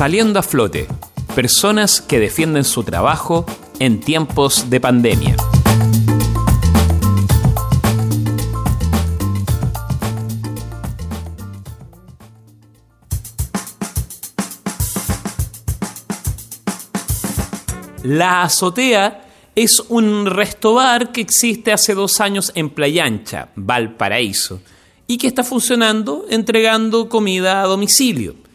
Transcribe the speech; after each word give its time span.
Saliendo 0.00 0.38
a 0.38 0.42
flote, 0.42 0.88
personas 1.34 2.00
que 2.00 2.18
defienden 2.18 2.64
su 2.64 2.82
trabajo 2.84 3.44
en 3.78 4.00
tiempos 4.00 4.70
de 4.70 4.80
pandemia. 4.80 5.36
La 18.02 18.44
Azotea 18.44 19.28
es 19.54 19.80
un 19.80 20.24
restobar 20.24 21.12
que 21.12 21.20
existe 21.20 21.72
hace 21.72 21.92
dos 21.92 22.22
años 22.22 22.52
en 22.54 22.70
Playa 22.70 23.04
Ancha, 23.04 23.50
Valparaíso, 23.54 24.62
y 25.06 25.18
que 25.18 25.26
está 25.26 25.44
funcionando 25.44 26.24
entregando 26.30 27.10
comida 27.10 27.60
a 27.60 27.66
domicilio. 27.66 28.48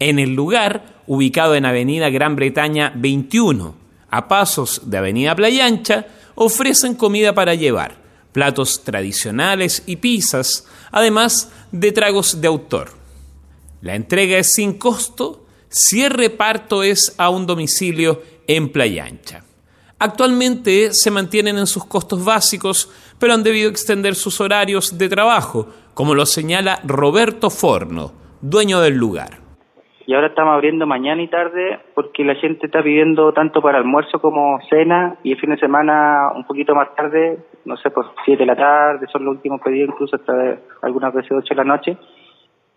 En 0.00 0.18
el 0.18 0.34
lugar, 0.34 1.02
ubicado 1.06 1.56
en 1.56 1.66
Avenida 1.66 2.08
Gran 2.08 2.36
Bretaña 2.36 2.92
21, 2.94 3.74
a 4.10 4.28
pasos 4.28 4.82
de 4.84 4.98
Avenida 4.98 5.34
Playa 5.34 5.66
Ancha, 5.66 6.06
ofrecen 6.36 6.94
comida 6.94 7.34
para 7.34 7.54
llevar, 7.54 7.96
platos 8.32 8.84
tradicionales 8.84 9.82
y 9.86 9.96
pizzas, 9.96 10.66
además 10.92 11.50
de 11.72 11.90
tragos 11.90 12.40
de 12.40 12.46
autor. 12.46 12.90
La 13.80 13.96
entrega 13.96 14.38
es 14.38 14.52
sin 14.52 14.74
costo 14.74 15.44
si 15.68 16.04
el 16.04 16.12
reparto 16.12 16.84
es 16.84 17.14
a 17.18 17.28
un 17.30 17.46
domicilio 17.46 18.22
en 18.46 18.70
Playa 18.70 19.04
Ancha. 19.04 19.44
Actualmente 19.98 20.94
se 20.94 21.10
mantienen 21.10 21.58
en 21.58 21.66
sus 21.66 21.84
costos 21.84 22.24
básicos, 22.24 22.88
pero 23.18 23.34
han 23.34 23.42
debido 23.42 23.68
extender 23.68 24.14
sus 24.14 24.40
horarios 24.40 24.96
de 24.96 25.08
trabajo, 25.08 25.68
como 25.94 26.14
lo 26.14 26.24
señala 26.24 26.80
Roberto 26.84 27.50
Forno, 27.50 28.12
dueño 28.40 28.80
del 28.80 28.94
lugar. 28.94 29.47
Y 30.08 30.14
ahora 30.14 30.28
estamos 30.28 30.54
abriendo 30.54 30.86
mañana 30.86 31.20
y 31.20 31.28
tarde 31.28 31.80
porque 31.94 32.24
la 32.24 32.34
gente 32.36 32.64
está 32.64 32.82
pidiendo 32.82 33.30
tanto 33.34 33.60
para 33.60 33.76
almuerzo 33.76 34.22
como 34.22 34.58
cena 34.70 35.16
y 35.22 35.32
el 35.32 35.38
fin 35.38 35.50
de 35.50 35.58
semana 35.58 36.30
un 36.34 36.46
poquito 36.46 36.74
más 36.74 36.94
tarde, 36.94 37.36
no 37.66 37.76
sé, 37.76 37.90
por 37.90 38.06
7 38.24 38.38
de 38.38 38.46
la 38.46 38.56
tarde, 38.56 39.06
son 39.12 39.26
los 39.26 39.34
últimos 39.34 39.60
pedidos, 39.60 39.90
incluso 39.90 40.16
hasta 40.16 40.60
algunas 40.80 41.12
veces 41.12 41.30
8 41.32 41.46
de 41.50 41.54
la 41.54 41.64
noche, 41.64 41.98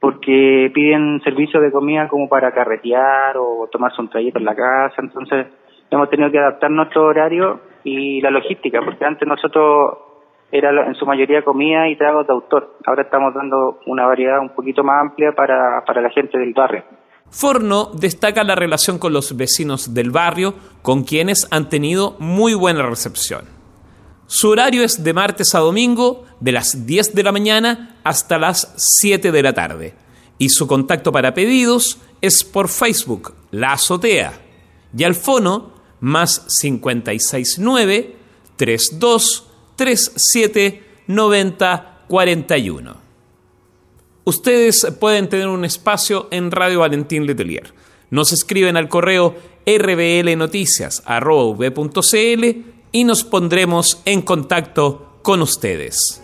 porque 0.00 0.72
piden 0.74 1.20
servicio 1.22 1.60
de 1.60 1.70
comida 1.70 2.08
como 2.08 2.28
para 2.28 2.50
carretear 2.50 3.36
o 3.36 3.68
tomarse 3.70 4.00
un 4.00 4.08
trayecto 4.08 4.40
en 4.40 4.46
la 4.46 4.56
casa, 4.56 4.96
entonces 5.00 5.46
hemos 5.88 6.10
tenido 6.10 6.32
que 6.32 6.38
adaptar 6.40 6.72
nuestro 6.72 7.04
horario 7.04 7.60
y 7.84 8.20
la 8.22 8.32
logística, 8.32 8.82
porque 8.84 9.04
antes 9.04 9.28
nosotros 9.28 9.98
era 10.50 10.84
en 10.84 10.96
su 10.96 11.06
mayoría 11.06 11.44
comida 11.44 11.88
y 11.88 11.94
tragos 11.94 12.26
de 12.26 12.32
autor. 12.32 12.70
Ahora 12.84 13.02
estamos 13.02 13.32
dando 13.34 13.78
una 13.86 14.04
variedad 14.04 14.40
un 14.40 14.48
poquito 14.48 14.82
más 14.82 15.00
amplia 15.00 15.30
para, 15.30 15.84
para 15.86 16.00
la 16.00 16.10
gente 16.10 16.36
del 16.36 16.54
barrio. 16.54 16.82
Forno 17.30 17.92
destaca 17.94 18.42
la 18.44 18.56
relación 18.56 18.98
con 18.98 19.12
los 19.12 19.36
vecinos 19.36 19.94
del 19.94 20.10
barrio, 20.10 20.54
con 20.82 21.04
quienes 21.04 21.46
han 21.50 21.68
tenido 21.68 22.16
muy 22.18 22.54
buena 22.54 22.82
recepción. 22.82 23.44
Su 24.26 24.50
horario 24.50 24.84
es 24.84 25.02
de 25.02 25.12
martes 25.12 25.54
a 25.54 25.60
domingo, 25.60 26.24
de 26.40 26.52
las 26.52 26.86
10 26.86 27.14
de 27.14 27.22
la 27.22 27.32
mañana 27.32 27.98
hasta 28.04 28.38
las 28.38 28.72
7 28.76 29.32
de 29.32 29.42
la 29.42 29.52
tarde. 29.52 29.94
Y 30.38 30.48
su 30.50 30.66
contacto 30.66 31.12
para 31.12 31.34
pedidos 31.34 31.98
es 32.20 32.44
por 32.44 32.68
Facebook, 32.68 33.34
La 33.50 33.72
Azotea. 33.72 34.40
Y 34.96 35.04
al 35.04 35.14
fono 35.14 35.72
más 36.00 36.46
569 36.60 38.16
32 38.56 39.46
37 39.76 40.84
90 41.06 42.04
41. 42.08 42.99
Ustedes 44.24 44.86
pueden 45.00 45.28
tener 45.28 45.48
un 45.48 45.64
espacio 45.64 46.28
en 46.30 46.50
Radio 46.50 46.80
Valentín 46.80 47.26
Letelier. 47.26 47.72
Nos 48.10 48.32
escriben 48.32 48.76
al 48.76 48.88
correo 48.88 49.36
rblnoticias.v.cl 49.66 52.44
y 52.92 53.04
nos 53.04 53.24
pondremos 53.24 54.02
en 54.04 54.20
contacto 54.22 55.20
con 55.22 55.42
ustedes. 55.42 56.22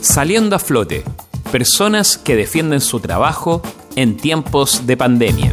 Saliendo 0.00 0.56
a 0.56 0.58
flote, 0.58 1.04
personas 1.52 2.16
que 2.16 2.36
defienden 2.36 2.80
su 2.80 3.00
trabajo 3.00 3.60
en 3.96 4.16
tiempos 4.16 4.86
de 4.86 4.96
pandemia. 4.96 5.52